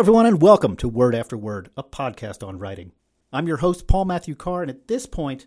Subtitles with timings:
[0.00, 2.92] Everyone, and welcome to Word After Word, a podcast on writing.
[3.34, 5.46] I'm your host, Paul Matthew Carr, and at this point,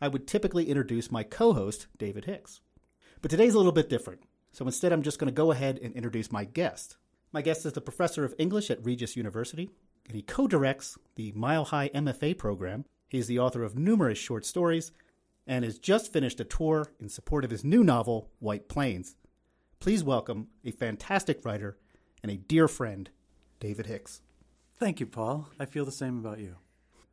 [0.00, 2.60] I would typically introduce my co host, David Hicks.
[3.20, 5.94] But today's a little bit different, so instead, I'm just going to go ahead and
[5.94, 6.96] introduce my guest.
[7.30, 9.70] My guest is the professor of English at Regis University,
[10.08, 12.84] and he co directs the Mile High MFA program.
[13.08, 14.90] He's the author of numerous short stories
[15.46, 19.14] and has just finished a tour in support of his new novel, White Plains.
[19.78, 21.78] Please welcome a fantastic writer
[22.20, 23.08] and a dear friend,
[23.62, 24.20] David Hicks.
[24.80, 25.48] Thank you, Paul.
[25.60, 26.56] I feel the same about you.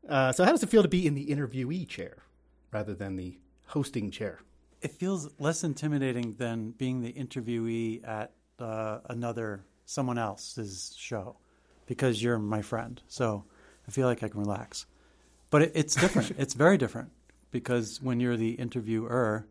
[0.07, 2.23] Uh, so, how does it feel to be in the interviewee chair
[2.71, 4.40] rather than the hosting chair?
[4.81, 11.38] It feels less intimidating than being the interviewee at uh, another, someone else's show
[11.85, 12.99] because you're my friend.
[13.07, 13.45] So,
[13.88, 14.88] I feel like I can relax.
[15.51, 16.32] But it, it's different.
[16.40, 17.12] it's very different
[17.51, 19.45] because when you're the interviewer,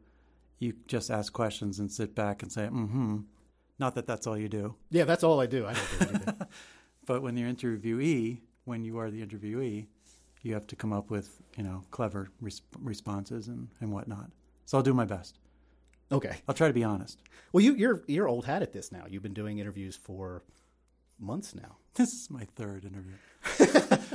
[0.59, 3.17] you just ask questions and sit back and say, mm hmm.
[3.79, 4.75] Not that that's all you do.
[4.91, 5.67] Yeah, that's all I do.
[5.67, 6.35] I don't do anything.
[7.09, 9.87] But when you're interviewee, when you are the interviewee,
[10.43, 14.31] you have to come up with you know clever res- responses and, and whatnot.
[14.67, 15.39] So I'll do my best.
[16.13, 16.37] okay.
[16.47, 17.23] I'll try to be honest.
[17.53, 19.05] Well, you, you're you're old hat at this now.
[19.09, 20.45] You've been doing interviews for
[21.19, 21.79] months now.
[21.95, 23.17] This is my third interview.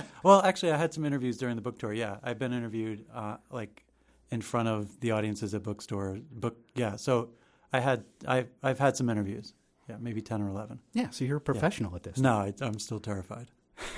[0.23, 1.91] well, actually, I had some interviews during the book tour.
[1.91, 3.83] Yeah, I've been interviewed uh, like
[4.29, 6.19] in front of the audiences at bookstore.
[6.31, 6.95] Book, yeah.
[6.95, 7.31] So
[7.73, 9.53] I had I've I've had some interviews.
[9.89, 10.79] Yeah, maybe ten or eleven.
[10.93, 12.17] Yeah, so you're a professional at this.
[12.17, 13.47] No, I, I'm still terrified.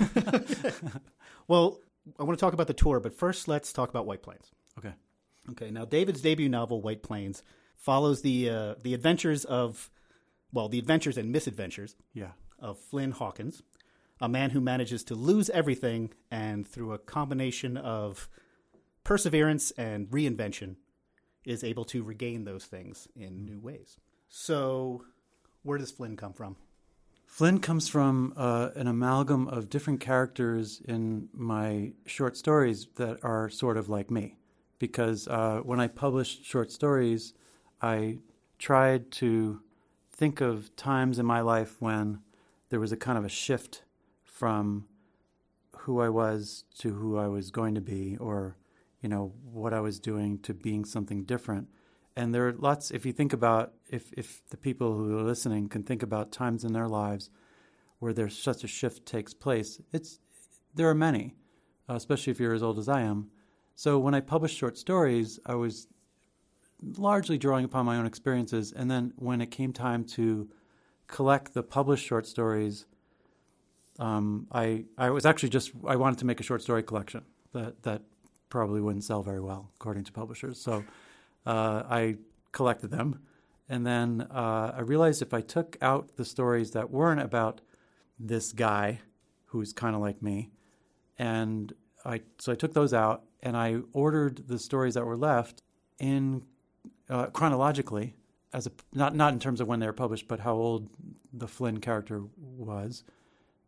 [1.48, 1.78] Well,
[2.18, 4.50] I want to talk about the tour, but first let's talk about White Plains.
[4.78, 4.92] Okay.
[5.50, 7.42] Okay, now David's debut novel, White Plains,
[7.76, 9.90] follows the uh, the adventures of,
[10.52, 12.30] well, the adventures and misadventures Yeah.
[12.58, 13.62] of Flynn Hawkins,
[14.20, 18.28] a man who manages to lose everything and through a combination of
[19.04, 20.76] perseverance and reinvention
[21.44, 23.98] is able to regain those things in new ways.
[24.28, 25.04] So,
[25.66, 26.56] where does Flynn come from?
[27.26, 33.50] Flynn comes from uh, an amalgam of different characters in my short stories that are
[33.50, 34.36] sort of like me.
[34.78, 37.34] Because uh, when I published short stories,
[37.82, 38.18] I
[38.58, 39.60] tried to
[40.12, 42.20] think of times in my life when
[42.68, 43.82] there was a kind of a shift
[44.24, 44.86] from
[45.78, 48.56] who I was to who I was going to be, or
[49.00, 51.68] you know what I was doing to being something different.
[52.16, 52.90] And there are lots.
[52.90, 56.64] If you think about, if if the people who are listening can think about times
[56.64, 57.28] in their lives
[57.98, 60.18] where there's such a shift takes place, it's
[60.74, 61.34] there are many,
[61.88, 63.30] especially if you're as old as I am.
[63.74, 65.88] So when I published short stories, I was
[66.96, 70.48] largely drawing upon my own experiences, and then when it came time to
[71.06, 72.86] collect the published short stories,
[73.98, 77.82] um, I I was actually just I wanted to make a short story collection that
[77.82, 78.02] that
[78.48, 80.58] probably wouldn't sell very well according to publishers.
[80.60, 80.84] So
[81.46, 82.16] uh, I
[82.52, 83.20] collected them,
[83.68, 87.60] and then uh, I realized if I took out the stories that weren't about
[88.18, 89.00] this guy
[89.46, 90.50] who's kind of like me,
[91.18, 91.72] and
[92.04, 95.62] I so I took those out and I ordered the stories that were left
[95.98, 96.42] in
[97.08, 98.14] uh, chronologically
[98.52, 100.88] as a not not in terms of when they were published, but how old
[101.32, 103.04] the Flynn character was,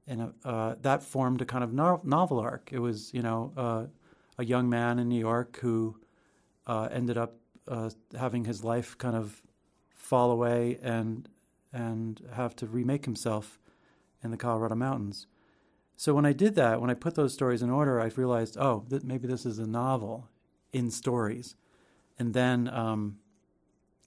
[0.06, 2.70] and uh, that formed a kind of no- novel arc.
[2.72, 3.86] It was you know uh,
[4.38, 5.96] a young man in New York who
[6.66, 7.36] uh, ended up
[7.68, 9.42] uh, having his life kind of
[9.94, 11.28] fall away and
[11.72, 13.58] and have to remake himself
[14.24, 15.26] in the Colorado mountains.
[15.96, 18.84] So when I did that, when I put those stories in order, I realized, oh,
[18.88, 20.28] th- maybe this is a novel
[20.72, 21.56] in stories,
[22.18, 23.18] and then um,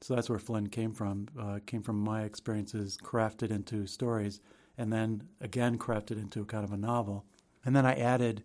[0.01, 1.27] so that's where Flynn came from.
[1.39, 4.41] Uh, came from my experiences, crafted into stories,
[4.77, 7.25] and then again crafted into kind of a novel.
[7.63, 8.43] And then I added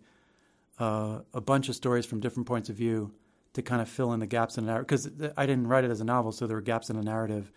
[0.77, 3.11] uh, a bunch of stories from different points of view
[3.57, 4.87] to kind of fill in the gaps in the narrative.
[4.87, 7.51] Because I didn't write it as a novel, so there were gaps in the narrative.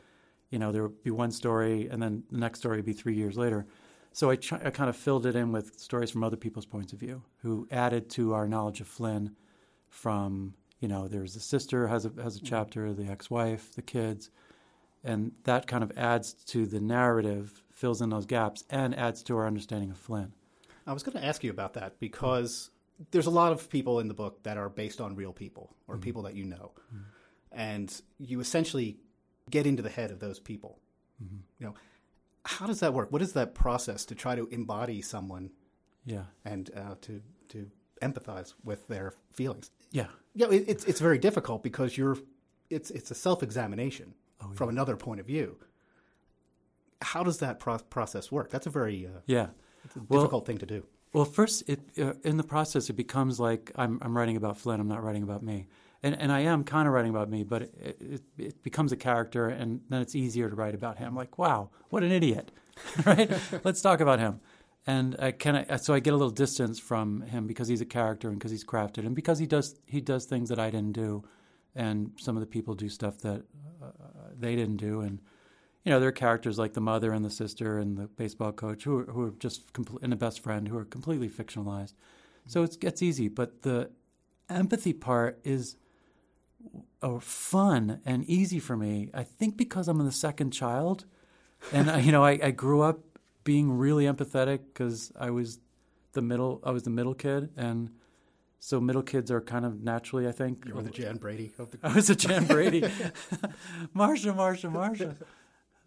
[0.48, 3.14] You know, there would be one story, and then the next story would be three
[3.14, 3.66] years later.
[4.14, 6.94] So I, ch- I kind of filled it in with stories from other people's points
[6.94, 9.36] of view, who added to our knowledge of Flynn.
[9.90, 12.46] From you know, there's the sister has a has a mm-hmm.
[12.46, 14.30] chapter, the ex-wife, the kids,
[15.04, 19.36] and that kind of adds to the narrative, fills in those gaps, and adds to
[19.36, 20.32] our understanding of Flynn.
[20.86, 22.70] I was going to ask you about that because
[23.10, 25.96] there's a lot of people in the book that are based on real people or
[25.96, 26.72] people that you know,
[27.52, 28.98] and you essentially
[29.50, 30.78] get into the head of those people.
[31.20, 31.74] You know,
[32.44, 33.12] how does that work?
[33.12, 35.50] What is that process to try to embody someone
[36.06, 37.70] Yeah, and uh, to to
[38.02, 39.70] empathize with their feelings?
[39.90, 42.16] yeah, Yeah, it, it's it's very difficult because you're
[42.70, 45.58] it's it's a self examination Oh, from another point of view.
[47.02, 48.50] How does that pro- process work?
[48.50, 49.48] That's a very uh, yeah.
[49.84, 50.86] it's a Well- difficult thing to do.
[51.12, 54.80] Well, first, it uh, in the process, it becomes like I'm I'm writing about Flynn.
[54.80, 55.66] I'm not writing about me,
[56.02, 58.96] and and I am kind of writing about me, but it, it it becomes a
[58.96, 61.16] character, and then it's easier to write about him.
[61.16, 62.52] Like, wow, what an idiot,
[63.04, 63.30] right?
[63.64, 64.40] Let's talk about him,
[64.86, 67.86] and I kind of so I get a little distance from him because he's a
[67.86, 70.92] character and because he's crafted and because he does he does things that I didn't
[70.92, 71.24] do,
[71.74, 73.42] and some of the people do stuff that
[73.82, 73.88] uh,
[74.38, 75.18] they didn't do, and
[75.84, 78.84] you know there are characters like the mother and the sister and the baseball coach
[78.84, 81.94] who are, who are just compl- and the best friend who are completely fictionalized,
[82.46, 83.90] so it's gets easy, but the
[84.48, 85.76] empathy part is
[87.02, 89.10] uh, fun and easy for me.
[89.14, 91.06] I think because I'm the second child,
[91.72, 93.00] and I, you know I, I grew up
[93.44, 95.58] being really empathetic because I was
[96.12, 96.60] the middle.
[96.64, 97.90] I was the middle kid, and
[98.58, 100.64] so middle kids are kind of naturally, I think.
[100.66, 101.78] You were the Jan Brady of the.
[101.82, 102.82] I was a Jan Brady,
[103.96, 105.16] Marsha, Marsha, Marsha.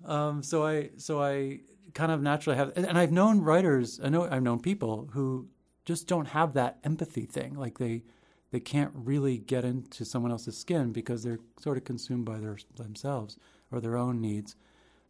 [0.05, 1.59] Um, so I, so I
[1.93, 3.99] kind of naturally have, and I've known writers.
[4.03, 5.47] I know I've known people who
[5.85, 7.55] just don't have that empathy thing.
[7.55, 8.03] Like they,
[8.51, 12.57] they can't really get into someone else's skin because they're sort of consumed by their
[12.75, 13.37] themselves
[13.71, 14.55] or their own needs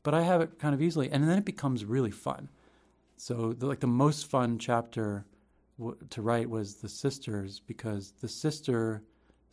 [0.04, 2.50] but I have it kind of easily, and then it becomes really fun.
[3.16, 5.26] So, the, like the most fun chapter
[5.80, 9.02] w- to write was the sisters because the sister,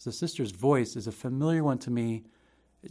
[0.04, 2.24] the sister's voice is a familiar one to me.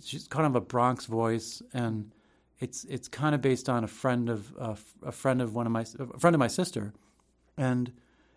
[0.01, 2.11] Just kind of a Bronx voice, and
[2.59, 5.71] it's it's kind of based on a friend of uh, a friend of one of
[5.71, 6.93] my a friend of my sister,
[7.57, 7.91] and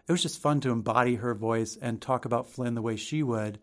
[0.07, 3.23] it was just fun to embody her voice and talk about Flynn the way she
[3.23, 3.59] would,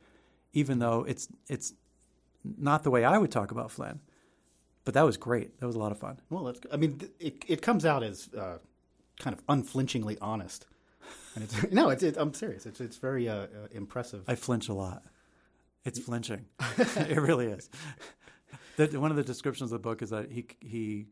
[0.53, 1.73] even though it's it's
[2.43, 3.99] not the way I would talk about Flynn
[4.89, 5.59] but that was great.
[5.59, 6.19] That was a lot of fun.
[6.31, 6.61] Well, that's.
[6.71, 8.57] I mean, it it comes out as uh,
[9.19, 10.65] kind of unflinchingly honest,
[11.35, 12.01] and it's no, it's.
[12.01, 12.65] It, I'm serious.
[12.65, 14.23] It's it's very uh, uh, impressive.
[14.27, 15.03] I flinch a lot.
[15.85, 16.45] It's flinching.
[16.77, 17.69] it really is.
[18.87, 21.07] The, one of the descriptions of the book is that he he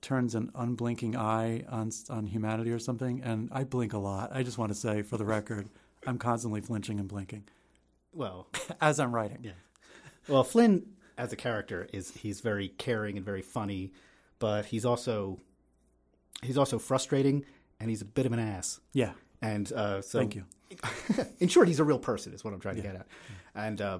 [0.00, 4.30] turns an unblinking eye on on humanity or something, and I blink a lot.
[4.34, 5.68] I just want to say, for the record,
[6.08, 7.44] I'm constantly flinching and blinking.
[8.12, 8.48] Well,
[8.80, 9.38] as I'm writing.
[9.42, 9.52] Yeah.
[10.26, 10.86] Well, Flynn
[11.16, 13.92] as a character is he's very caring and very funny,
[14.40, 15.38] but he's also
[16.42, 17.44] he's also frustrating
[17.78, 18.80] and he's a bit of an ass.
[18.92, 19.12] Yeah.
[19.40, 20.46] And uh, so, thank you.
[21.38, 22.34] in short, he's a real person.
[22.34, 23.06] Is what I'm trying to get at.
[23.54, 23.98] And uh,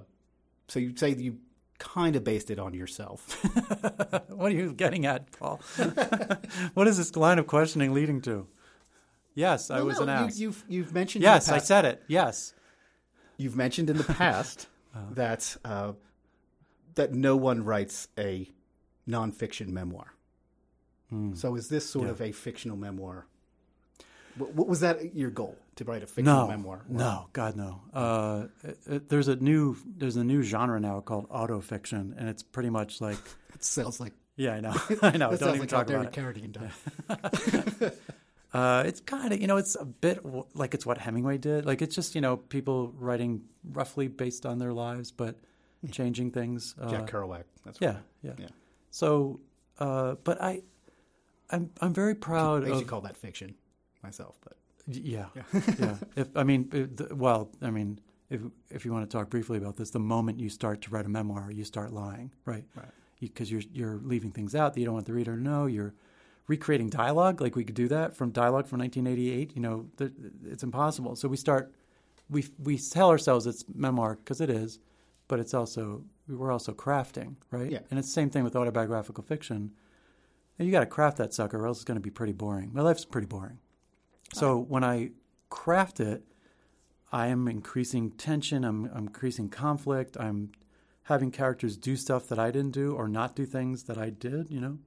[0.66, 1.38] so you say you
[1.82, 3.42] kind of based it on yourself.
[4.28, 5.60] what are you getting at, Paul?
[6.74, 8.46] what is this line of questioning leading to?
[9.34, 10.38] Yes, I was no, an ass.
[10.38, 11.22] You, have you've mentioned.
[11.22, 12.02] Yes, past, I said it.
[12.06, 12.54] Yes.
[13.36, 15.14] You've mentioned in the past uh-huh.
[15.14, 15.92] that uh,
[16.94, 18.48] that no one writes a
[19.08, 20.14] nonfiction memoir.
[21.12, 21.36] Mm.
[21.36, 22.12] So is this sort yeah.
[22.12, 23.26] of a fictional memoir?
[24.36, 26.82] What, was that your goal to write a fictional no, memoir?
[26.88, 27.82] No, God, no.
[27.92, 32.42] Uh, it, it, there's a new there's a new genre now called autofiction, and it's
[32.42, 33.18] pretty much like
[33.54, 35.36] it sounds like yeah, I know, I know.
[35.36, 37.98] Don't even like talk about it.
[38.54, 41.66] uh, it's kind of you know it's a bit w- like it's what Hemingway did.
[41.66, 45.36] Like it's just you know people writing roughly based on their lives, but
[45.90, 46.74] changing things.
[46.80, 47.44] Uh, Jack Kerouac.
[47.64, 48.48] That's yeah, yeah, yeah.
[48.90, 49.40] So,
[49.78, 50.62] uh, but I,
[51.50, 52.62] I'm I'm very proud.
[52.62, 53.56] I usually of, call that fiction
[54.02, 54.56] myself, but
[54.86, 55.42] yeah, yeah.
[55.78, 55.96] yeah.
[56.16, 58.00] If I mean, well, I mean,
[58.30, 58.40] if
[58.70, 61.08] if you want to talk briefly about this, the moment you start to write a
[61.08, 62.64] memoir, you start lying, right?
[62.74, 62.88] Right.
[63.20, 65.66] Because you, you're you're leaving things out that you don't want the reader to know.
[65.66, 65.94] You're
[66.48, 69.54] recreating dialogue, like we could do that from dialogue from 1988.
[69.54, 69.86] You know,
[70.46, 71.16] it's impossible.
[71.16, 71.72] So we start.
[72.28, 74.78] We we tell ourselves it's memoir because it is,
[75.28, 77.70] but it's also we're also crafting, right?
[77.70, 77.80] Yeah.
[77.90, 79.72] And it's the same thing with autobiographical fiction.
[80.58, 82.70] And you got to craft that sucker, or else it's going to be pretty boring.
[82.72, 83.58] My life's pretty boring.
[84.34, 85.10] So when I
[85.50, 86.22] craft it,
[87.10, 88.64] I am increasing tension.
[88.64, 90.16] I'm, I'm increasing conflict.
[90.18, 90.52] I'm
[91.04, 94.50] having characters do stuff that I didn't do or not do things that I did.
[94.50, 94.78] You know,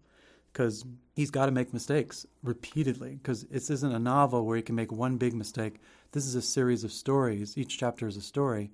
[0.51, 0.85] because
[1.15, 3.19] he's got to make mistakes repeatedly.
[3.21, 5.75] Because this isn't a novel where he can make one big mistake.
[6.11, 7.57] This is a series of stories.
[7.57, 8.71] Each chapter is a story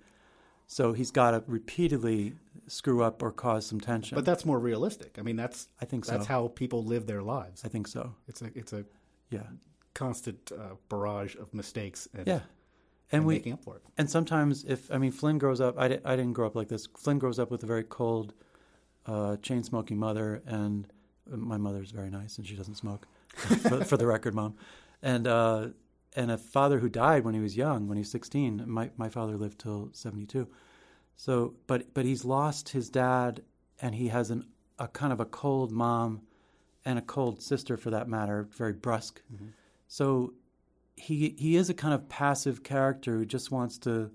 [0.72, 2.36] so he's got to repeatedly
[2.68, 4.16] screw up or cause some tension.
[4.16, 5.18] But that's more realistic.
[5.20, 6.14] I mean, that's I think so.
[6.14, 7.64] that's how people live their lives.
[7.66, 8.16] I think so.
[8.30, 8.86] It's a it's a
[9.30, 9.44] yeah
[9.94, 12.08] constant uh, barrage of mistakes.
[12.14, 12.42] And, yeah, and,
[13.12, 13.84] and we making up for it.
[13.98, 15.78] And sometimes, if I mean, Flynn grows up.
[15.78, 16.88] I, di- I didn't grow up like this.
[16.98, 18.34] Flynn grows up with a very cold,
[19.06, 20.88] uh, chain smoking mother, and
[21.28, 23.08] my mother's very nice, and she doesn't smoke.
[23.36, 24.56] for, for, the record, mom,
[25.02, 25.68] and uh,
[26.18, 28.64] and a father who died when he was young, when he was 16.
[28.68, 30.48] My my father lived till 72.
[31.16, 33.42] So, but but he's lost his dad,
[33.82, 36.22] and he has an a kind of a cold mom,
[36.84, 39.22] and a cold sister for that matter, very brusque.
[39.34, 39.48] Mm-hmm.
[39.92, 40.34] So,
[40.96, 44.12] he he is a kind of passive character who just wants to.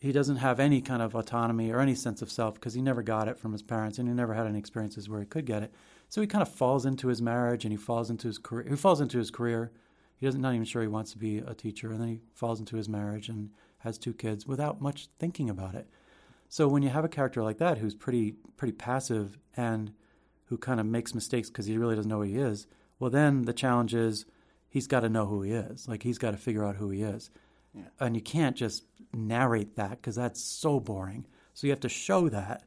[0.00, 3.02] He doesn't have any kind of autonomy or any sense of self because he never
[3.02, 5.62] got it from his parents, and he never had any experiences where he could get
[5.62, 5.74] it.
[6.08, 8.66] So he kind of falls into his marriage, and he falls into his career.
[8.70, 9.72] He falls into his career
[10.18, 12.58] he doesn't not even sure he wants to be a teacher, and then he falls
[12.58, 15.88] into his marriage and has two kids without much thinking about it.
[16.48, 19.92] So when you have a character like that who's pretty pretty passive and
[20.46, 22.66] who kind of makes mistakes because he really doesn't know who he is,
[22.98, 24.26] well then the challenge is
[24.68, 25.88] he's got to know who he is.
[25.88, 27.30] Like he's got to figure out who he is,
[28.00, 31.26] and you can't just narrate that because that's so boring.
[31.54, 32.64] So you have to show that,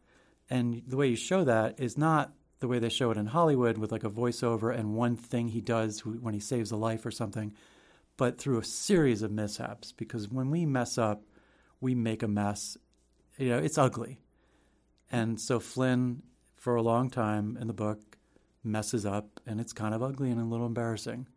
[0.50, 3.78] and the way you show that is not the way they show it in Hollywood
[3.78, 7.12] with like a voiceover and one thing he does when he saves a life or
[7.12, 7.54] something,
[8.18, 9.92] but through a series of mishaps.
[9.92, 11.24] Because when we mess up,
[11.82, 12.78] we make a mess.
[13.38, 14.22] You know, it's ugly.
[15.12, 16.22] And so Flynn,
[16.56, 18.00] for a long time in the book,
[18.64, 21.28] messes up, and it's kind of ugly and a little embarrassing.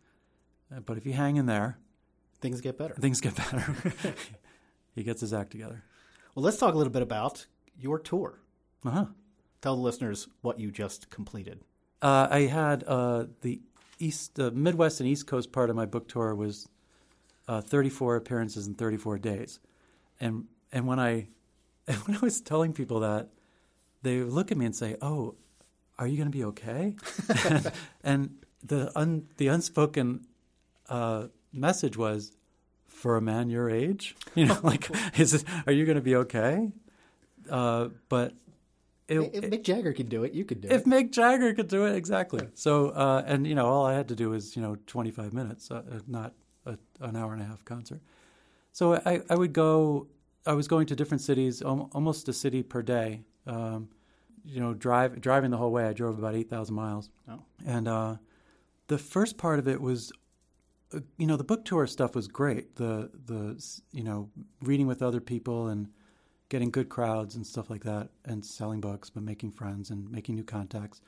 [0.75, 1.79] Uh, But if you hang in there,
[2.41, 2.95] Things get better.
[2.95, 3.75] things get better.
[4.95, 5.83] he gets his act together.
[6.35, 7.47] Well, let's talk a little bit about
[7.79, 8.39] your tour.
[8.85, 9.07] Uh huh.
[9.63, 11.61] Tell the listeners what you just completed.
[12.03, 13.63] Uh, I had uh, the
[13.99, 16.69] east, the Midwest and East Coast part of my book tour was
[17.49, 19.59] uh, 34 appearances in 34 days,
[20.21, 21.29] and and when I
[21.87, 23.29] and when I was telling people that,
[24.03, 25.35] they would look at me and say, "Oh,
[25.99, 26.97] are you going to be okay?"
[27.49, 28.31] and, and
[28.63, 30.27] the un, the unspoken
[30.89, 32.33] uh, message was,
[32.89, 36.17] "For a man your age, you know, like, is it, are you going to be
[36.17, 36.71] okay?"
[37.51, 38.33] Uh, but
[39.09, 40.77] it, if Mick Jagger can do it, you could do if it.
[40.81, 42.49] If Mick Jagger could do it, exactly.
[42.55, 45.71] So, uh, and you know, all I had to do was you know 25 minutes,
[45.71, 46.33] uh, uh, not
[46.67, 48.01] a, an hour and a half concert.
[48.73, 50.07] So I, I would go.
[50.47, 53.23] I was going to different cities, almost a city per day.
[53.47, 53.89] Um,
[54.47, 55.87] you know, drive driving the whole way.
[55.87, 57.41] I drove about 8,000 miles, Oh.
[57.65, 58.17] and uh,
[58.89, 60.13] the first part of it was,
[60.93, 62.77] uh, you know, the book tour stuff was great.
[62.77, 63.63] The the
[63.93, 65.89] you know reading with other people and
[66.49, 70.35] getting good crowds and stuff like that, and selling books, but making friends and making
[70.37, 71.01] new contacts.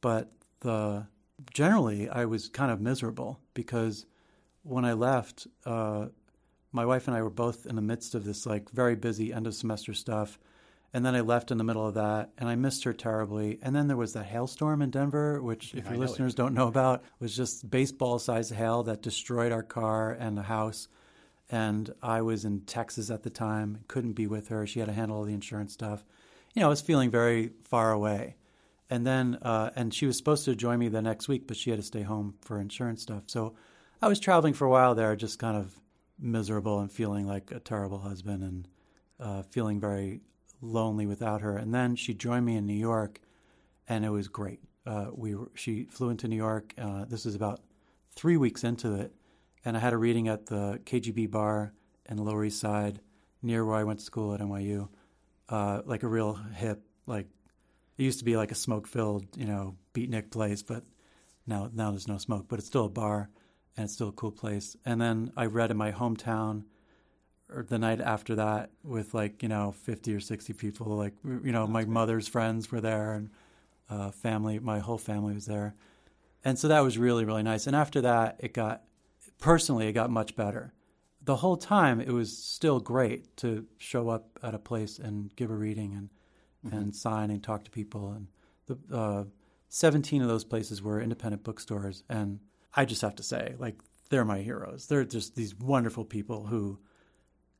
[0.00, 1.06] But the
[1.52, 4.06] generally, I was kind of miserable because
[4.62, 6.06] when I left, uh,
[6.72, 9.46] my wife and I were both in the midst of this like very busy end
[9.46, 10.38] of semester stuff.
[10.94, 13.58] And then I left in the middle of that, and I missed her terribly.
[13.60, 15.98] And then there was that hailstorm in Denver, which, if your know it.
[15.98, 20.88] listeners don't know about, was just baseball-sized hail that destroyed our car and the house.
[21.50, 24.66] And I was in Texas at the time, couldn't be with her.
[24.66, 26.04] She had to handle all the insurance stuff.
[26.54, 28.36] You know, I was feeling very far away.
[28.90, 31.68] And then, uh, and she was supposed to join me the next week, but she
[31.68, 33.24] had to stay home for insurance stuff.
[33.26, 33.54] So
[34.00, 35.78] I was traveling for a while there, just kind of
[36.18, 38.68] miserable and feeling like a terrible husband and
[39.20, 40.20] uh, feeling very
[40.60, 41.56] lonely without her.
[41.56, 43.20] And then she joined me in New York,
[43.88, 44.60] and it was great.
[44.86, 46.74] Uh, we she flew into New York.
[46.78, 47.60] Uh, this was about
[48.14, 49.12] three weeks into it,
[49.64, 51.72] and I had a reading at the KGB bar
[52.08, 53.00] in Lower East Side,
[53.42, 54.88] near where I went to school at NYU.
[55.48, 57.26] Uh, like a real hip, like
[57.96, 60.84] it used to be like a smoke-filled, you know, beatnik place, but
[61.46, 62.46] now now there's no smoke.
[62.48, 63.30] But it's still a bar,
[63.76, 64.76] and it's still a cool place.
[64.84, 66.64] And then I read in my hometown
[67.54, 71.52] or the night after that with like you know 50 or 60 people like you
[71.52, 73.30] know my mother's friends were there and
[73.90, 75.74] uh, family my whole family was there.
[76.44, 77.66] And so that was really really nice.
[77.66, 78.82] And after that it got
[79.38, 80.72] personally it got much better.
[81.22, 85.50] The whole time it was still great to show up at a place and give
[85.50, 88.12] a reading and and sign and talk to people.
[88.12, 88.26] And
[88.66, 89.24] the uh,
[89.70, 92.02] 17 of those places were independent bookstores.
[92.08, 92.40] And
[92.74, 93.76] i just have to say like
[94.10, 94.86] they're my heroes.
[94.86, 96.78] They're just these wonderful people who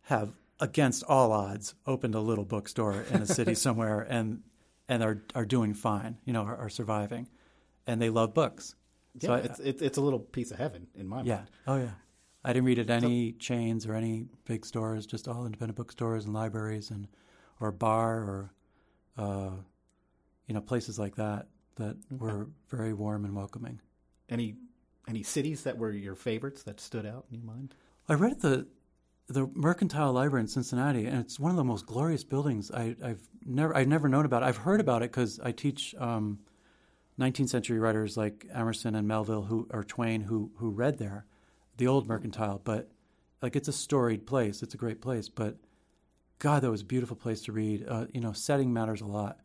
[0.09, 4.43] have against all odds opened a little bookstore in a city somewhere and
[4.89, 7.29] and are are doing fine you know are, are surviving.
[7.87, 8.75] And they love books.
[9.21, 11.37] Yeah, so I- it's, it's it's a little piece of heaven in my yeah.
[11.37, 11.49] Mind.
[11.67, 11.91] oh yeah.
[12.45, 16.33] I didn't read at any chains or any big stores just all independent bookstores and
[16.33, 17.07] libraries and
[17.61, 18.53] or bar or
[19.19, 19.51] uh,
[20.47, 23.81] you know places like that that were very warm and welcoming.
[24.31, 24.57] Any
[25.07, 27.75] any cities that were your favorites that stood out in your mind?
[28.09, 28.67] I read at the
[29.29, 33.21] the Mercantile Library in Cincinnati, and it's one of the most glorious buildings I, I've
[33.45, 34.43] never I've never known about.
[34.43, 36.41] I've heard about it because I teach um,
[37.21, 41.27] 19th century writers like Emerson and Melville, who or Twain, who who read there,
[41.77, 42.61] the old Mercantile.
[42.65, 42.91] But
[43.43, 44.63] like it's a storied place.
[44.63, 45.29] It's a great place.
[45.29, 45.57] But
[46.39, 47.87] God, that was a beautiful place to read.
[47.87, 49.41] Uh, you know, setting matters a lot,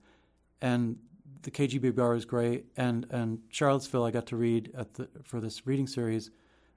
[0.61, 0.97] and
[1.41, 2.67] the KGB bar was great.
[2.77, 6.31] And and Charlottesville, I got to read at the for this reading series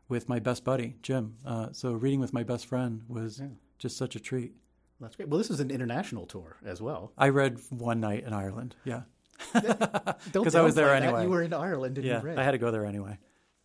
[0.09, 1.37] with my best buddy Jim.
[1.45, 3.49] Uh, so reading with my best friend was Yeah.
[3.79, 4.53] just such a treat.
[5.01, 5.29] That's great.
[5.29, 7.13] Well, this is an international tour as well.
[7.19, 8.77] I read one night in Ireland.
[8.85, 9.03] Yeah,
[9.53, 9.63] Don't
[10.45, 11.03] 'Cause I was there downplay that.
[11.05, 11.23] anyway.
[11.25, 12.39] You were in Ireland and yeah, you read.
[12.39, 13.19] I had to go there anyway.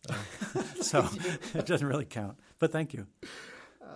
[0.08, 0.14] Uh,
[0.82, 1.08] so
[1.54, 2.36] it doesn't really count.
[2.58, 3.06] But thank you.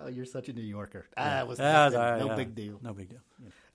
[0.03, 1.05] Oh, you're such a New Yorker.
[1.17, 2.35] Ah, it was Yeah, yeah, no yeah.
[2.35, 2.79] big deal.
[2.81, 3.19] No big deal.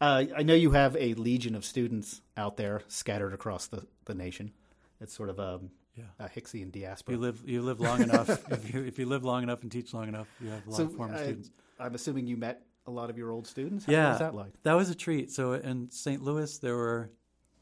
[0.01, 4.15] Uh, I know you have a legion of students out there scattered across the, the
[4.15, 4.53] nation.
[5.01, 6.05] It's sort of um, Yeah.
[6.19, 7.15] a Hixian diaspora.
[7.15, 8.29] You live you live long enough.
[8.51, 10.77] if you if you live long enough and teach long enough, you have a lot
[10.77, 11.51] so of former uh, students.
[11.79, 13.85] I'm assuming you met a lot of your old students.
[13.85, 14.11] How Yeah.
[14.11, 14.53] was that like?
[14.63, 15.31] That was a treat.
[15.31, 16.23] So in St.
[16.23, 17.11] Louis, there were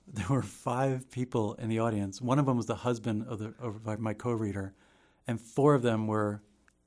[0.06, 2.20] there were five people in the audience.
[2.20, 4.74] One of them was the husband of the of my co-reader,
[5.26, 6.42] and four of them were,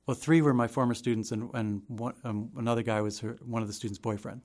[0.06, 3.62] well, three were my former students, and and one, um, another guy was her, one
[3.62, 4.42] of the students' boyfriend.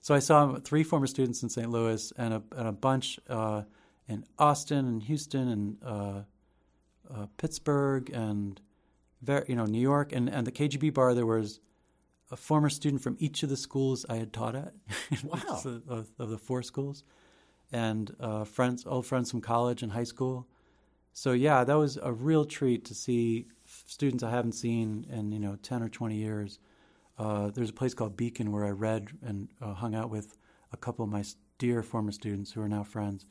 [0.00, 1.70] So I saw three former students in St.
[1.70, 3.62] Louis and a, and a bunch uh,
[4.08, 6.22] in Austin and Houston and uh,
[7.10, 8.60] uh, Pittsburgh and
[9.46, 11.14] you know New York and and the KGB bar.
[11.14, 11.60] There was
[12.30, 14.74] a former student from each of the schools I had taught at.
[15.24, 15.60] Wow.
[15.88, 17.04] of, of the four schools,
[17.70, 20.48] and uh, friends, old friends from college and high school.
[21.12, 23.46] So yeah, that was a real treat to see
[23.86, 26.58] students I haven't seen in you know ten or twenty years.
[27.18, 30.36] Uh, there's a place called Beacon where I read and uh, hung out with
[30.72, 31.22] a couple of my
[31.58, 33.26] dear former students who are now friends.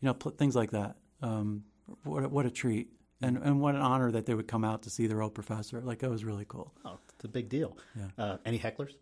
[0.00, 0.96] You know, pl- things like that.
[1.20, 1.64] Um,
[2.04, 2.88] what, what a treat,
[3.24, 5.80] and and what an honor that they would come out to see their old professor.
[5.80, 6.72] Like that was really cool.
[6.84, 7.76] Oh, it's a big deal.
[7.96, 8.08] Yeah.
[8.18, 8.92] Uh, any hecklers?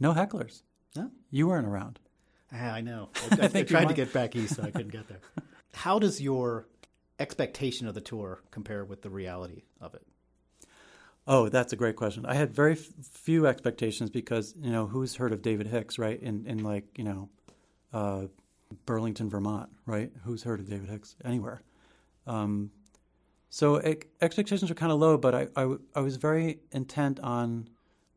[0.00, 0.62] No hecklers.
[0.94, 1.10] No.
[1.30, 1.98] You weren't around.
[2.52, 3.10] Ah, I know.
[3.32, 5.20] I, I, I tried to get back east, so I couldn't get there.
[5.74, 6.66] How does your
[7.18, 10.06] expectation of the tour compare with the reality of it?
[11.26, 12.24] Oh, that's a great question.
[12.24, 16.20] I had very f- few expectations because you know who's heard of David Hicks, right?
[16.20, 17.28] In in like you know,
[17.92, 18.26] uh,
[18.86, 20.12] Burlington, Vermont, right?
[20.24, 21.62] Who's heard of David Hicks anywhere?
[22.26, 22.70] Um,
[23.56, 25.48] so e- expectations were kind of low, but I
[25.94, 27.70] I was very intent on.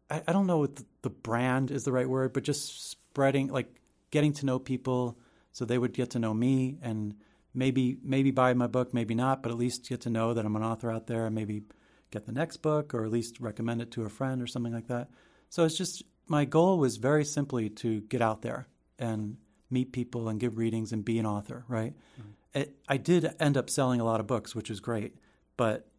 [0.09, 3.47] I, I don't know what the, the brand is the right word, but just spreading
[3.47, 3.73] like
[4.11, 5.17] getting to know people
[5.53, 7.15] so they would get to know me and
[7.53, 10.57] maybe maybe buy my book, maybe not, but at least get to know that I'm
[10.57, 11.63] an author out there and maybe
[12.11, 14.87] get the next book or at least recommend it to a friend or something like
[14.87, 15.09] that.
[15.49, 18.67] So it's just my goal was very simply to get out there
[18.97, 19.37] and
[19.69, 21.93] meet people and give readings and be an author, right?
[22.19, 22.29] Mm-hmm.
[22.55, 25.15] It, I did end up selling a lot of books, which was great,
[25.59, 25.89] but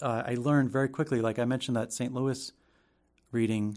[0.00, 1.20] uh, I learned very quickly.
[1.20, 2.14] Like I mentioned that St.
[2.14, 2.50] Louis
[3.30, 3.76] reading.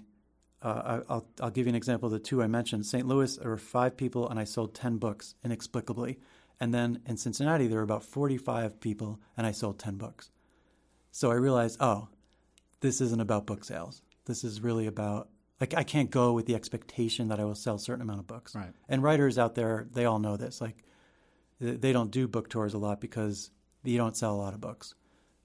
[0.61, 2.85] Uh, I, I'll I'll give you an example of the two I mentioned.
[2.85, 3.05] St.
[3.05, 6.19] Louis, there were five people, and I sold ten books inexplicably.
[6.57, 10.31] And then in Cincinnati, there were about forty-five people, and I sold ten books.
[11.11, 12.07] So I realized, oh,
[12.79, 14.01] this isn't about book sales.
[14.23, 15.27] This is really about
[15.59, 18.27] like I can't go with the expectation that I will sell a certain amount of
[18.27, 18.55] books.
[18.55, 18.71] Right.
[18.87, 20.61] And writers out there, they all know this.
[20.61, 20.85] Like
[21.59, 23.51] they don't do book tours a lot because
[23.83, 24.95] you don't sell a lot of books.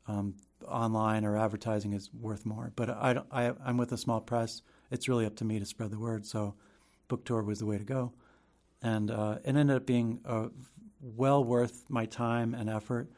[0.09, 0.35] Um,
[0.67, 2.73] online or advertising is worth more.
[2.77, 4.63] But I, I, I'm with a small press.
[4.91, 6.27] It's really up to me to spread the word.
[6.27, 6.55] So,
[7.09, 8.13] book tour was the way to go,
[8.83, 10.49] and uh, it ended up being uh,
[11.01, 13.11] well worth my time and effort.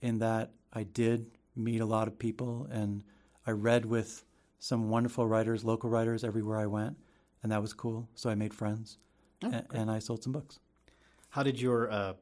[0.00, 3.02] In that I did meet a lot of people, and
[3.46, 4.24] I read with
[4.58, 6.96] some wonderful writers, local writers, everywhere I went,
[7.42, 8.08] and that was cool.
[8.14, 8.98] So I made friends,
[9.44, 10.58] Oh, a- and I sold some books.
[11.30, 12.14] How did your uh,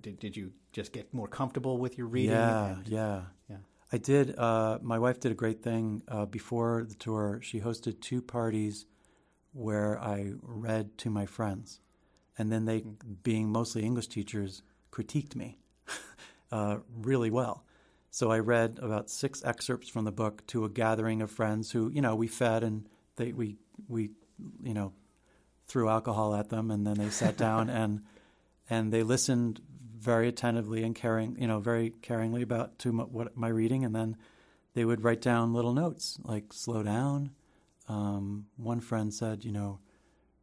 [0.00, 2.30] did, did you just get more comfortable with your reading?
[2.34, 3.20] Yeah, and- yeah.
[3.94, 4.36] I did.
[4.36, 7.38] Uh, my wife did a great thing uh, before the tour.
[7.44, 8.86] She hosted two parties
[9.52, 11.78] where I read to my friends,
[12.36, 12.82] and then they,
[13.22, 15.60] being mostly English teachers, critiqued me
[16.50, 17.64] uh, really well.
[18.10, 21.88] So I read about six excerpts from the book to a gathering of friends who,
[21.90, 24.10] you know, we fed and they we we
[24.64, 24.92] you know
[25.68, 28.02] threw alcohol at them, and then they sat down and
[28.68, 29.60] and they listened
[30.04, 33.94] very attentively and caring, you know, very caringly about to my, what my reading, and
[33.94, 34.16] then
[34.74, 37.30] they would write down little notes like "slow down."
[37.88, 39.78] Um, one friend said, you know,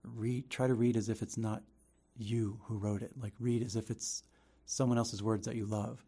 [0.03, 1.63] read, try to read as if it's not
[2.17, 3.11] you who wrote it.
[3.17, 4.23] Like read as if it's
[4.65, 6.03] someone else's words that you love.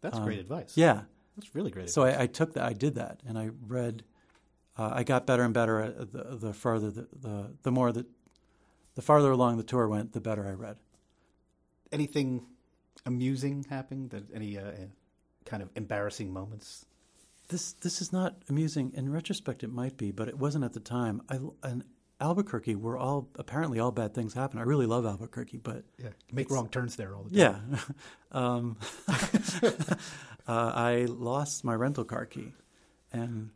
[0.00, 0.72] That's Um, great advice.
[0.76, 1.02] Yeah.
[1.36, 1.90] that's really great.
[1.90, 2.20] So advice.
[2.20, 4.04] I, I took that, I did that, and I read.
[4.78, 8.06] Uh, I got better and better at the, the further the, the the more that
[8.94, 10.76] the farther along the tour went, the better I read.
[11.92, 12.46] anything
[13.04, 14.08] amusing happening?
[14.08, 14.72] That any uh,
[15.44, 16.86] kind of embarrassing moments?
[17.48, 18.92] This this is not amusing.
[18.94, 21.22] In retrospect, it might be, but it wasn't at the time.
[21.28, 21.36] I
[21.68, 21.84] in
[22.20, 24.58] Albuquerque, where all apparently all bad things happen.
[24.58, 27.72] I really love Albuquerque, but Yeah, make wrong turns there all the time.
[27.72, 27.78] yeah,
[28.32, 28.76] um,
[30.48, 32.52] uh, I lost my rental car key,
[33.12, 33.50] and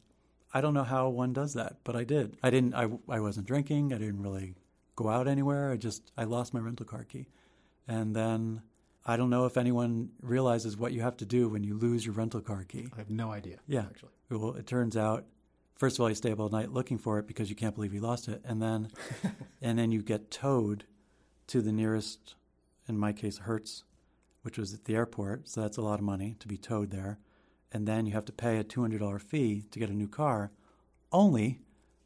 [0.52, 2.36] I don't know how one does that, but I did.
[2.42, 2.74] I didn't.
[2.74, 3.92] I I wasn't drinking.
[3.92, 4.54] I didn't really
[4.94, 5.70] go out anywhere.
[5.72, 7.26] I just I lost my rental car key,
[7.88, 8.62] and then.
[9.04, 12.14] I don't know if anyone realizes what you have to do when you lose your
[12.14, 12.88] rental car key.
[12.94, 13.58] I have no idea.
[13.66, 13.84] Yeah.
[13.88, 14.10] actually.
[14.28, 15.24] Well, it turns out,
[15.74, 17.94] first of all, you stay up all night looking for it because you can't believe
[17.94, 18.88] you lost it, and then,
[19.62, 20.84] and then you get towed
[21.48, 22.34] to the nearest,
[22.88, 23.84] in my case, Hertz,
[24.42, 25.48] which was at the airport.
[25.48, 27.18] So that's a lot of money to be towed there,
[27.72, 30.08] and then you have to pay a two hundred dollar fee to get a new
[30.08, 30.52] car.
[31.10, 31.60] Only,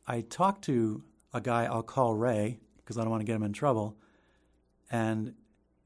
[0.07, 1.03] I talked to
[1.33, 3.97] a guy I'll call Ray because I don't want to get him in trouble,
[4.91, 5.35] and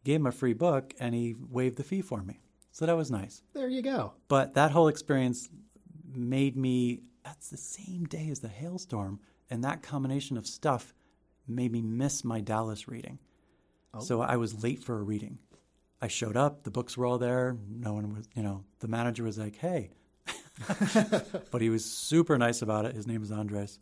[0.05, 2.41] gave him a free book, and he waived the fee for me.
[2.73, 3.43] So that was nice.
[3.55, 4.13] There you go.
[4.29, 5.49] But that whole experience
[6.15, 9.21] made me, that's the same day as the hailstorm.
[9.51, 10.95] And that combination of stuff
[11.47, 13.19] made me miss my Dallas reading.
[13.95, 14.01] Oh.
[14.01, 15.39] So I was late for a reading.
[16.01, 17.57] I showed up, the books were all there.
[17.69, 19.91] No one was, you know, the manager was like, hey,
[21.51, 22.95] but he was super nice about it.
[22.95, 23.79] His name is Andres.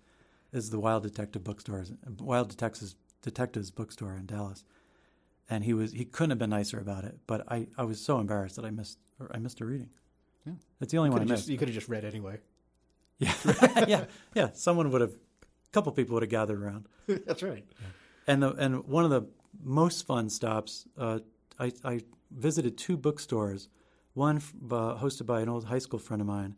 [0.52, 1.84] Is the Wild Detective Bookstore,
[2.18, 4.64] Wild Detectives Detectives Bookstore in Dallas,
[5.48, 7.18] and he was he couldn't have been nicer about it.
[7.26, 8.98] But I, I was so embarrassed that I missed
[9.30, 9.90] I missed a reading.
[10.46, 10.52] Yeah.
[10.78, 11.42] That's the only one I missed.
[11.42, 12.38] just, you could have just read anyway.
[13.18, 13.32] Yeah,
[13.88, 14.04] yeah,
[14.34, 14.50] yeah.
[14.52, 16.86] Someone would have, a couple people would have gathered around.
[17.06, 17.64] That's right.
[18.26, 19.26] And the and one of the
[19.62, 21.20] most fun stops, uh,
[21.58, 23.68] I, I visited two bookstores,
[24.12, 26.56] one f- uh, hosted by an old high school friend of mine,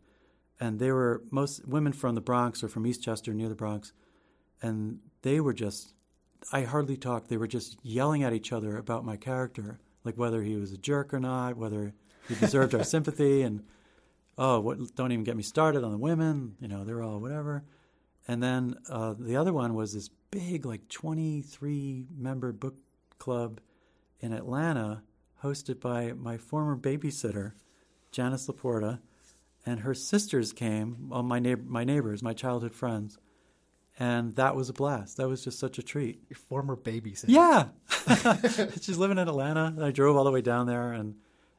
[0.59, 3.93] and they were most women from the Bronx or from Eastchester near the Bronx,
[4.61, 5.93] and they were just,
[6.51, 7.29] I hardly talked.
[7.29, 10.77] They were just yelling at each other about my character, like whether he was a
[10.77, 11.93] jerk or not, whether
[12.27, 13.63] he deserved our sympathy, and
[14.37, 16.55] oh, what, don't even get me started on the women.
[16.59, 17.63] You know, they're all whatever.
[18.27, 22.75] And then uh, the other one was this big, like 23 member book
[23.17, 23.59] club
[24.19, 25.03] in Atlanta,
[25.43, 27.53] hosted by my former babysitter,
[28.11, 28.99] Janice Laporta,
[29.65, 33.17] and her sisters came, well, my, neighbor, my neighbors, my childhood friends.
[33.99, 35.17] And that was a blast.
[35.17, 36.23] That was just such a treat.
[36.29, 37.25] Your former babysitter.
[37.27, 37.67] Yeah.
[38.81, 39.65] She's living in Atlanta.
[39.65, 41.15] And I drove all the way down there, and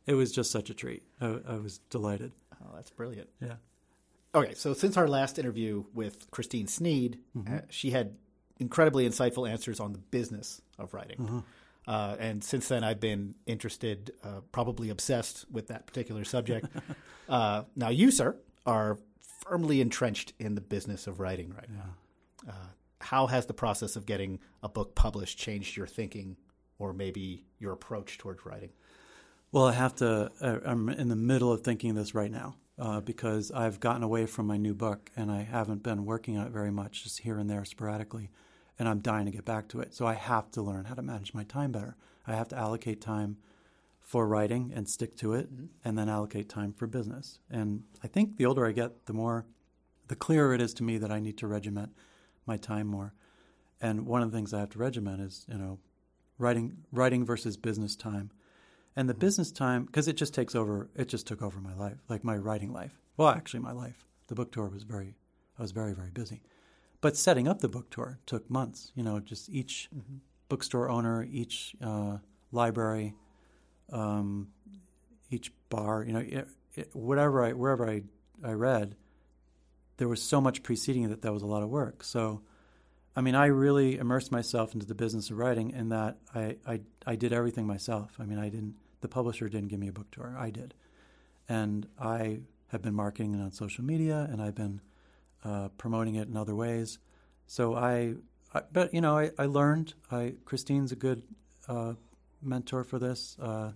[0.06, 1.02] it was just such a treat.
[1.20, 2.32] I, I was delighted.
[2.62, 3.28] Oh, that's brilliant.
[3.40, 3.56] Yeah.
[4.34, 8.16] Okay, so since our last interview with Christine Sneed, uh, she had
[8.58, 11.42] incredibly insightful answers on the business of writing.
[11.86, 16.66] Uh, and since then, I've been interested, uh, probably obsessed with that particular subject.
[17.28, 18.98] uh, now, you, sir, are
[19.44, 21.96] firmly entrenched in the business of writing right now.
[22.48, 22.52] Uh,
[23.00, 26.36] how has the process of getting a book published changed your thinking
[26.78, 28.70] or maybe your approach towards writing?
[29.52, 30.30] Well, I have to.
[30.40, 34.26] Uh, I'm in the middle of thinking this right now uh, because I've gotten away
[34.26, 37.38] from my new book and I haven't been working on it very much, just here
[37.38, 38.30] and there sporadically,
[38.78, 39.92] and I'm dying to get back to it.
[39.94, 41.96] So I have to learn how to manage my time better.
[42.26, 43.38] I have to allocate time
[44.00, 45.48] for writing and stick to it,
[45.84, 47.38] and then allocate time for business.
[47.48, 49.46] And I think the older I get, the more,
[50.08, 51.92] the clearer it is to me that I need to regiment
[52.50, 53.14] my time more.
[53.80, 55.78] And one of the things I have to regiment is, you know,
[56.36, 58.30] writing writing versus business time.
[58.96, 61.98] And the business time because it just takes over it just took over my life
[62.08, 63.00] like my writing life.
[63.16, 64.04] Well actually my life.
[64.26, 65.14] The book tour was very
[65.58, 66.42] i was very very busy.
[67.00, 69.88] But setting up the book tour took months you know just each
[70.48, 72.18] bookstore owner each uh,
[72.50, 73.14] library
[73.92, 74.48] um,
[75.30, 78.02] each bar you know it, it, whatever i wherever i
[78.44, 78.96] i read
[80.00, 82.42] there was so much preceding it that that was a lot of work so
[83.16, 86.80] I mean, I really immersed myself into the business of writing in that I, I,
[87.06, 88.16] I did everything myself.
[88.20, 90.36] I mean, I didn't, the publisher didn't give me a book tour.
[90.38, 90.74] I did.
[91.48, 94.80] And I have been marketing it on social media and I've been
[95.44, 96.98] uh, promoting it in other ways.
[97.46, 98.14] So I,
[98.54, 99.94] I but, you know, I, I learned.
[100.12, 101.22] I, Christine's a good
[101.66, 101.94] uh,
[102.40, 103.36] mentor for this.
[103.40, 103.72] Uh,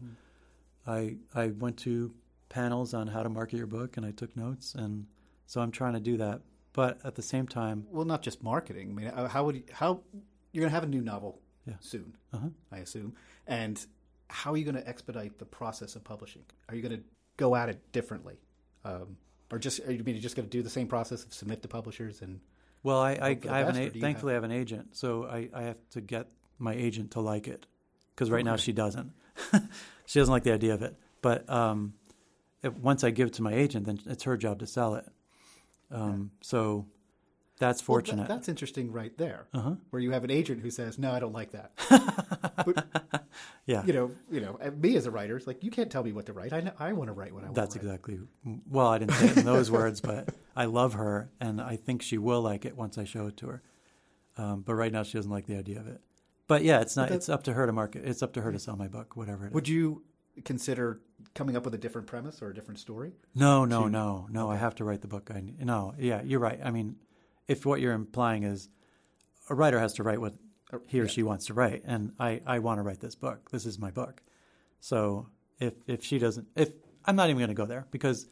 [0.86, 2.14] I, I went to
[2.50, 4.76] panels on how to market your book and I took notes.
[4.76, 5.06] And
[5.46, 6.40] so I'm trying to do that.
[6.72, 8.90] But at the same time, Well, not just marketing.
[8.90, 10.00] I mean, uh, how would you, how
[10.52, 11.74] you're going to have a new novel Yeah.
[11.80, 12.48] soon, uh-huh.
[12.72, 13.14] I assume,
[13.46, 13.84] and
[14.28, 16.42] how are you going to expedite the process of publishing?
[16.68, 17.04] Are you going to
[17.36, 18.38] go at it differently,
[18.84, 19.16] um,
[19.52, 21.62] or just are you mean you're just going to do the same process of submit
[21.62, 22.40] to publishers and
[22.82, 24.32] Well, I, I, Hope for the I have best, an or a- do you thankfully
[24.32, 26.28] I have an agent, so I, I have to get
[26.58, 27.66] my agent to like it
[28.14, 29.12] because right now she doesn't.
[30.06, 30.96] she doesn't like the idea of it.
[31.22, 31.94] But um,
[32.62, 35.06] if, once I give it to my agent, then it's her job to sell it.
[35.94, 36.86] Um, So
[37.58, 38.28] that's Well, that- fortunate.
[38.28, 39.76] that's interesting, right there, uh-huh.
[39.90, 41.72] where you have an agent who says, "No, I don't like that."
[43.66, 46.12] Yeah, you know, you know, me as a writer, it's like you can't tell me
[46.12, 46.52] what to write.
[46.52, 47.54] I know, I want to write what I want.
[47.56, 47.84] that's write.
[47.84, 48.18] exactly.
[48.68, 52.02] Well, I didn't say it in those words, but I love her, and I think
[52.02, 53.62] she will like it once I show it to her.
[54.36, 56.00] Um, but right now, she doesn't like the idea of it.
[56.46, 57.10] But yeah, it's not.
[57.10, 58.04] It's up to her to market.
[58.04, 59.54] It's up to her to sell my book, whatever it is.
[59.54, 60.02] Would you
[60.44, 61.00] consider
[61.34, 63.12] coming up with a different premise or a different story?
[63.34, 64.50] No, no, to- no, no.
[64.50, 65.30] I have to write the book.
[65.34, 66.60] I no, yeah, you're right.
[66.62, 66.96] I mean,
[67.48, 68.68] if what you're implying is
[69.48, 70.34] a writer has to write what
[70.86, 71.10] he or yeah.
[71.10, 73.50] she wants to write, and I, I want to write this book.
[73.50, 74.22] This is my book.
[74.80, 75.28] So
[75.60, 76.70] if if she doesn't, if
[77.04, 78.26] I'm not even going to go there because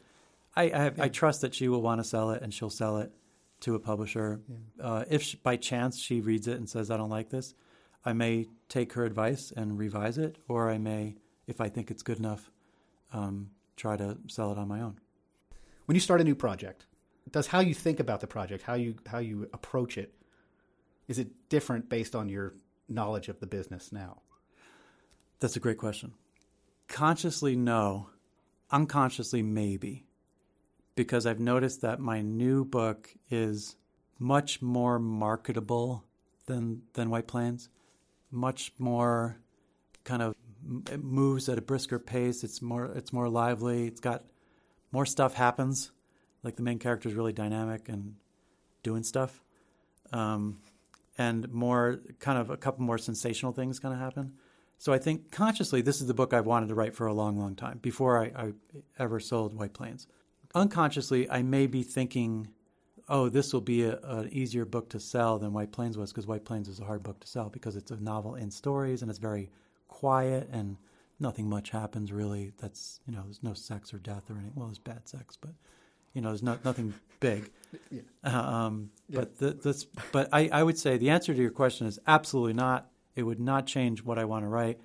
[0.55, 2.97] I I, have, I trust that she will want to sell it and she'll sell
[2.97, 3.11] it
[3.61, 4.41] to a publisher.
[4.81, 7.53] Uh, if she, by chance she reads it and says I don't like this,
[8.05, 11.15] I may take her advice and revise it, or I may,
[11.47, 12.51] if I think it's good enough,
[13.11, 14.99] um, try to sell it on my own.
[15.85, 16.85] When you start a new project,
[17.31, 20.13] does how you think about the project, how you how you approach it,
[21.07, 22.53] is it different based on your
[22.87, 24.21] knowledge of the business now?
[25.39, 26.13] That's a great question.
[26.87, 28.09] Consciously, no.
[28.71, 30.05] Unconsciously, maybe.
[30.95, 33.75] Because I've noticed that my new book is
[34.19, 36.05] much more marketable
[36.45, 37.69] than, than White Plains,
[38.31, 39.37] much more
[40.03, 40.35] kind of
[40.91, 42.43] it moves at a brisker pace.
[42.43, 43.87] It's more it's more lively.
[43.87, 44.23] It's got
[44.91, 45.91] more stuff happens.
[46.43, 48.15] Like the main character is really dynamic and
[48.83, 49.41] doing stuff,
[50.11, 50.59] um,
[51.17, 54.33] and more kind of a couple more sensational things going to happen.
[54.77, 57.37] So I think consciously, this is the book I've wanted to write for a long,
[57.37, 58.53] long time before I, I
[58.99, 60.07] ever sold White Plains.
[60.53, 62.49] Unconsciously, I may be thinking,
[63.07, 66.27] "Oh, this will be a, an easier book to sell than White Plains was," because
[66.27, 69.09] White Plains is a hard book to sell because it's a novel in stories and
[69.09, 69.49] it's very
[69.87, 70.77] quiet and
[71.19, 72.53] nothing much happens really.
[72.59, 74.53] That's you know, there's no sex or death or anything.
[74.55, 75.51] Well, there's bad sex, but
[76.13, 77.49] you know, there's not nothing big.
[77.89, 78.01] Yeah.
[78.23, 81.87] Uh, um, But the, this, but I, I would say the answer to your question
[81.87, 82.91] is absolutely not.
[83.15, 84.79] It would not change what I want to write.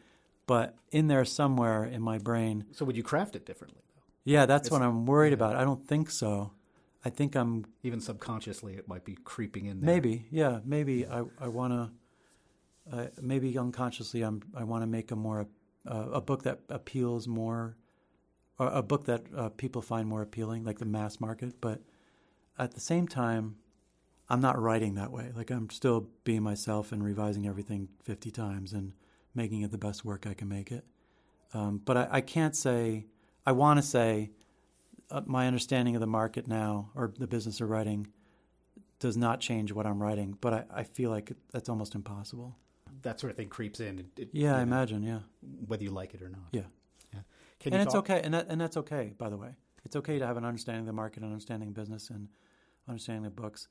[0.46, 4.02] But in there somewhere in my brain, So would you craft it differently though?
[4.24, 5.54] yeah, that's what I'm worried about.
[5.54, 6.52] I don't think so.
[7.04, 9.86] I think I'm Even subconsciously, it might be creeping in there.
[9.94, 11.90] maybe, yeah, maybe I, I want to.
[12.90, 15.46] Uh, maybe unconsciously, I'm I want to make a more
[15.86, 17.76] uh, a book that appeals more,
[18.58, 21.60] or a book that uh, people find more appealing, like the mass market.
[21.60, 21.80] But
[22.58, 23.56] at the same time,
[24.28, 25.30] I'm not writing that way.
[25.34, 28.92] Like I'm still being myself and revising everything 50 times and
[29.34, 30.84] making it the best work I can make it.
[31.54, 33.06] Um, but I, I can't say.
[33.46, 34.30] I want to say
[35.10, 38.08] uh, my understanding of the market now or the business of writing
[38.98, 40.36] does not change what I'm writing.
[40.38, 42.56] But I, I feel like that's almost impossible.
[43.02, 43.98] That sort of thing creeps in.
[44.00, 45.02] It, it- Yeah, I know, imagine.
[45.02, 45.20] Yeah.
[45.66, 46.48] whether you like it or not.
[46.52, 46.62] Yeah.
[47.14, 47.20] Yeah.
[47.60, 49.14] Can and it's talk- okay, and that and that's okay.
[49.18, 49.50] By the way,
[49.84, 52.28] it's okay to have an understanding of the market, and understanding business, and
[52.88, 53.68] understanding the books.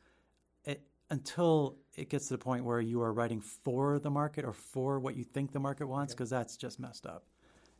[0.65, 4.51] It, until it gets to the point where you are writing for the market or
[4.53, 7.23] for what you think the market wants, because that's just messed up.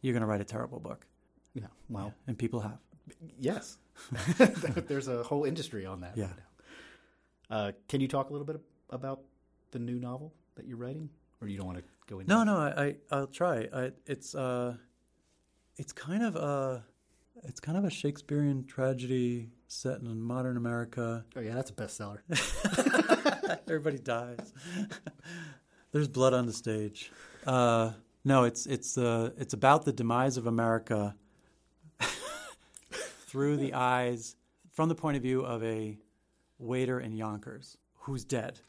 [0.02, 1.06] You're going to write a terrible book,
[1.54, 1.64] Yeah.
[1.90, 2.78] Well, Yeah, and people have.
[3.38, 3.78] yes.
[4.88, 6.16] There's a whole industry on that.
[6.16, 6.26] Yeah.
[6.28, 6.34] Right.
[7.50, 9.22] Uh, can you talk a little bit about
[9.72, 11.10] the new novel that you're writing,
[11.42, 12.34] or you don't want to go into?
[12.34, 12.46] No, it?
[12.46, 13.68] no, I, I I'll try.
[13.74, 14.76] I, it's uh,
[15.78, 16.84] it's kind of a,
[17.44, 21.26] it's kind of a Shakespearean tragedy set in modern America.
[21.36, 22.20] Oh yeah, that's a bestseller.
[23.68, 24.54] Everybody dies.
[25.92, 27.12] There's blood on the stage.
[27.46, 27.92] Uh,
[28.24, 31.16] no, it's it's uh, it's about the demise of America
[33.28, 34.36] through the eyes,
[34.74, 35.98] from the point of view of a
[36.60, 38.60] waiter in Yonkers who's dead.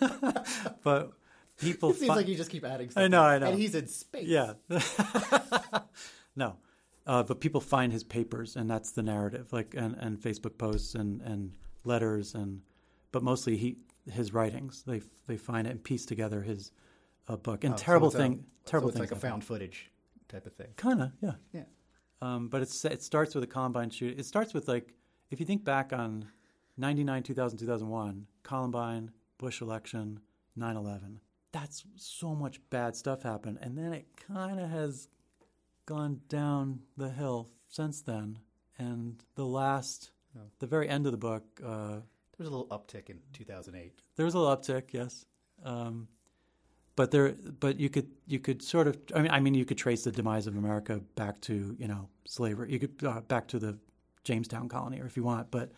[0.82, 1.12] but
[1.58, 2.90] people It seems fi- like you just keep adding.
[2.90, 3.02] stuff.
[3.04, 3.46] I know, I know.
[3.50, 4.26] And he's in space.
[4.26, 4.54] yeah.
[6.36, 6.56] no.
[7.06, 10.94] Uh, but people find his papers, and that's the narrative, like and, and Facebook posts
[10.94, 11.52] and, and
[11.84, 12.60] letters, and
[13.12, 13.78] but mostly he
[14.12, 14.82] his writings.
[14.86, 16.70] They they find it and piece together his
[17.26, 17.64] uh, book.
[17.64, 19.90] And Oh, so terrible a- thing, terrible so it's like a found footage
[20.28, 20.68] type of thing.
[20.76, 21.32] Kind of, yeah.
[21.52, 21.62] Yeah.
[22.20, 24.18] Um, but it's it starts with a Columbine shoot.
[24.18, 24.92] It starts with like
[25.30, 26.26] if you think back on
[26.76, 30.20] 99, 2000, 2001, Columbine, Bush election,
[30.56, 31.20] 9/11.
[31.52, 35.08] That's so much bad stuff happened, and then it kind of has
[35.86, 38.38] gone down the hill since then.
[38.78, 40.40] And the last, Oh.
[40.58, 42.00] the very end of the book, uh,
[42.36, 44.02] There was a little uptick in 2008.
[44.16, 45.24] there was a little uptick, yes.
[45.64, 46.08] Um,
[46.96, 49.78] but there, but you could you could sort of I mean I mean you could
[49.78, 52.72] trace the demise of America back to you know slavery.
[52.72, 53.78] You could uh, back to the
[54.24, 55.50] Jamestown colony, or if you want.
[55.50, 55.72] But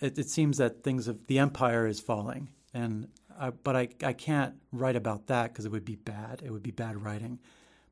[0.00, 3.08] it, it seems that things of the empire is falling, and
[3.38, 6.42] I, but I I can't write about that because it would be bad.
[6.44, 7.40] It would be bad writing.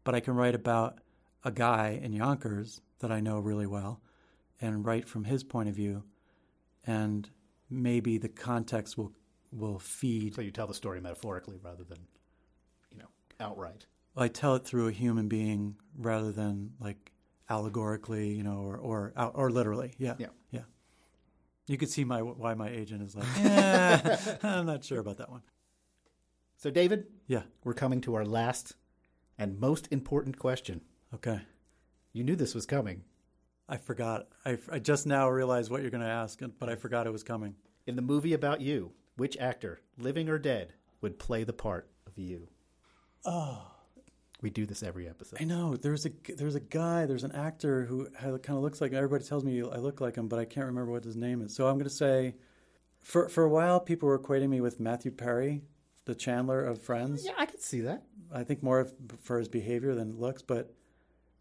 [0.05, 0.99] But I can write about
[1.42, 4.01] a guy in Yonkers that I know really well,
[4.61, 6.05] and write from his point of view,
[6.87, 7.29] and
[7.70, 9.12] maybe the context will
[9.51, 11.99] will feed So you tell the story metaphorically rather than,
[12.90, 13.09] you know,
[13.40, 13.87] outright.
[14.16, 17.12] I tell it through a human being rather than like
[17.49, 19.94] allegorically, you know, or or or literally.
[19.99, 20.29] Yeah, Yeah.
[20.51, 20.62] yeah.
[21.66, 25.31] You could see my why my agent is like, eh, I'm not sure about that
[25.31, 25.42] one.
[26.57, 27.42] So David, Yeah.
[27.64, 28.74] we're coming to our last
[29.38, 30.83] and most important question.
[31.14, 31.40] Okay.
[32.12, 33.03] You knew this was coming.
[33.68, 34.29] I forgot.
[34.44, 37.22] I, I just now realized what you're going to ask, but I forgot it was
[37.22, 37.55] coming.
[37.87, 42.18] In the movie about you, which actor, living or dead, would play the part of
[42.18, 42.48] you?
[43.24, 43.73] Oh,
[44.44, 45.40] We do this every episode.
[45.40, 45.74] I know.
[45.74, 47.07] There's a there's a guy.
[47.07, 48.92] There's an actor who kind of looks like.
[48.92, 51.57] Everybody tells me I look like him, but I can't remember what his name is.
[51.57, 52.35] So I'm going to say,
[53.00, 55.62] for for a while, people were equating me with Matthew Perry,
[56.04, 57.24] the Chandler of Friends.
[57.24, 58.02] Yeah, I can see that.
[58.30, 58.87] I think more
[59.22, 60.74] for his behavior than looks, but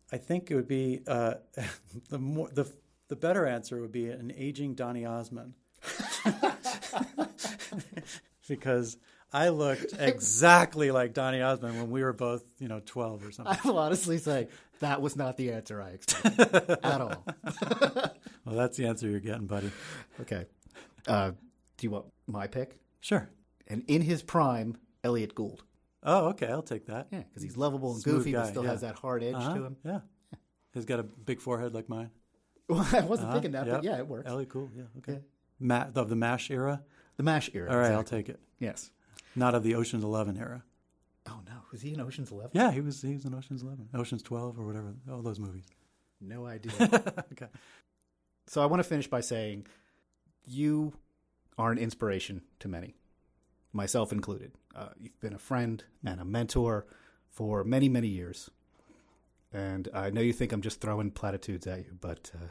[0.09, 1.33] I think it would be uh,
[2.09, 2.71] the more the
[3.09, 5.55] the better answer would be an aging Donny Osmond,
[8.47, 8.95] because
[9.33, 13.55] I looked exactly like Donny Osmond when we were both you know twelve or something.
[13.63, 14.47] I will honestly say
[14.79, 17.25] that was not the answer I expected at all.
[18.45, 19.71] Well, that's the answer you're getting, buddy.
[20.19, 20.45] Okay.
[21.07, 21.31] Uh,
[21.77, 22.77] do you want my pick?
[22.99, 23.29] Sure.
[23.67, 25.63] And in his prime, Elliott Gould.
[26.03, 26.47] Oh, okay.
[26.47, 27.07] I'll take that.
[27.09, 28.71] Yeah, because he's lovable and Smooth goofy, but still yeah.
[28.71, 29.77] has that hard edge Uh-huh, to him.
[29.85, 29.99] Yeah.
[30.73, 32.09] He's got a big forehead like mine.
[32.67, 34.29] Well, I wasn't Uh-huh, thinking that, but yeah, it works.
[34.29, 34.69] Elliot cool.
[34.75, 34.83] Yeah.
[34.97, 35.13] Okay.
[35.13, 35.19] Yeah.
[35.61, 36.81] Ma- of the MASH era.
[37.15, 37.71] The MASH era.
[37.71, 38.41] All right, I'll take it.
[38.59, 38.91] Yes.
[39.35, 40.63] Not of the Ocean's Eleven era.
[41.27, 42.51] Oh no, was he in Ocean's Eleven?
[42.53, 43.01] Yeah, he was.
[43.01, 44.93] He was in Ocean's Eleven, Ocean's Twelve, or whatever.
[45.11, 45.65] All those movies.
[46.21, 46.71] No idea.
[47.31, 47.47] okay.
[48.47, 49.67] so I want to finish by saying,
[50.45, 50.93] you
[51.57, 52.95] are an inspiration to many,
[53.73, 54.53] myself included.
[54.75, 56.85] Uh, you've been a friend and a mentor
[57.29, 58.49] for many, many years.
[59.51, 62.47] And I know you think I'm just throwing platitudes at you, but uh,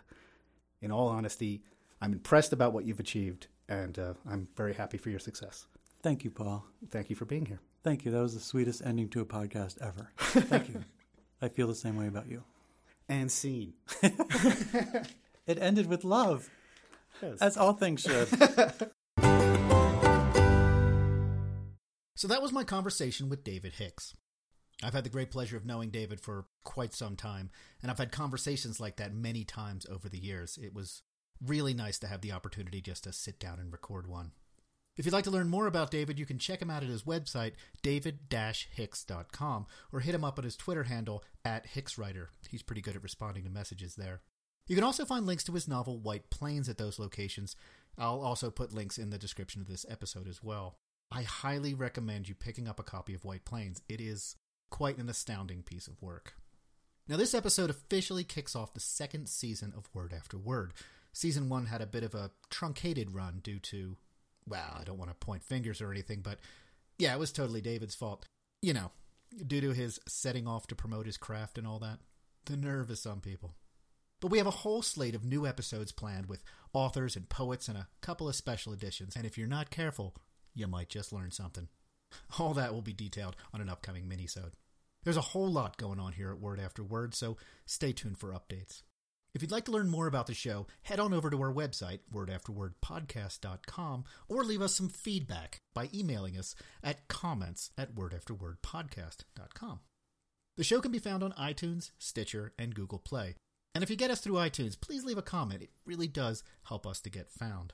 [0.81, 1.63] in all honesty,
[2.01, 5.67] I'm impressed about what you've achieved, and uh, I'm very happy for your success.
[6.03, 6.65] Thank you, Paul.
[6.91, 7.61] Thank you for being here.
[7.85, 8.11] Thank you.
[8.11, 10.11] That was the sweetest ending to a podcast ever.
[10.19, 10.85] Thank you.
[11.41, 12.43] I feel the same way about you.
[13.09, 13.75] And scene.
[15.45, 16.49] It ended with love,
[17.21, 17.39] Yes.
[17.41, 18.29] as all things should.
[22.15, 24.15] So that was my conversation with David Hicks.
[24.85, 27.51] I've had the great pleasure of knowing David for quite some time,
[27.83, 30.59] and I've had conversations like that many times over the years.
[30.63, 31.03] It was
[31.45, 34.31] really nice to have the opportunity just to sit down and record one.
[34.97, 37.05] If you'd like to learn more about David, you can check him out at his
[37.05, 37.53] website,
[37.83, 42.27] david-hicks.com, or hit him up at his Twitter handle, at HicksWriter.
[42.51, 44.21] He's pretty good at responding to messages there.
[44.67, 47.57] You can also find links to his novel White Plains at those locations.
[47.99, 50.77] I'll also put links in the description of this episode as well.
[51.11, 53.83] I highly recommend you picking up a copy of White Plains.
[53.89, 54.37] It is
[54.71, 56.35] quite an astounding piece of work.
[57.09, 60.73] Now, this episode officially kicks off the second season of Word After Word.
[61.13, 63.97] Season one had a bit of a truncated run due to,
[64.49, 66.39] well, I don't want to point fingers or anything, but
[66.99, 68.27] yeah, it was totally David's fault.
[68.61, 68.91] You know,
[69.47, 71.99] due to his setting off to promote his craft and all that.
[72.47, 73.55] The nerve of some people.
[74.21, 77.77] But we have a whole slate of new episodes planned with authors and poets and
[77.77, 80.15] a couple of special editions, and if you're not careful,
[80.55, 81.69] you might just learn something.
[82.39, 84.53] All that will be detailed on an upcoming minisode.
[85.05, 88.33] There's a whole lot going on here at Word After Word, so stay tuned for
[88.33, 88.83] updates.
[89.35, 92.01] If you'd like to learn more about the show, head on over to our website,
[92.13, 99.81] wordafterwordpodcast.com, or leave us some feedback by emailing us at comments at wordafterwordpodcast.com.
[100.59, 103.37] The show can be found on iTunes, Stitcher, and Google Play.
[103.75, 105.63] And if you get us through iTunes, please leave a comment.
[105.63, 107.73] It really does help us to get found.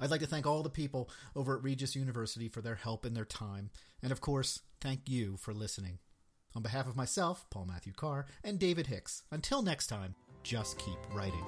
[0.00, 3.16] I'd like to thank all the people over at Regis University for their help and
[3.16, 3.70] their time,
[4.02, 6.00] and of course, thank you for listening.
[6.54, 10.14] On behalf of myself, Paul Matthew Carr, and David Hicks, until next time,
[10.46, 11.44] just keep writing.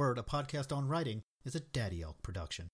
[0.00, 2.70] Word, a podcast on writing, is a Daddy Elk production.